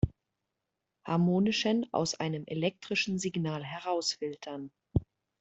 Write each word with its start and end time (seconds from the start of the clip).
Harmonischen 1.05 1.85
aus 1.93 2.15
einem 2.15 2.45
elektrischen 2.47 3.19
Signal 3.19 3.63
herausfiltern. 3.63 4.71